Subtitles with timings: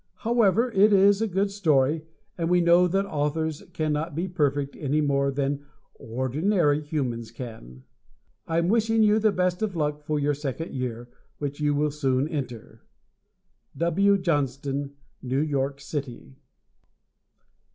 [0.25, 4.99] However, it was a good story and we know that authors cannot be perfect any
[4.99, 7.83] more than ordinary humans can.
[8.47, 11.91] I am wishing you the best of luck for your second year, which you will
[11.91, 12.81] soon enter!
[13.77, 14.17] W.
[14.17, 16.33] Johnston, New York City.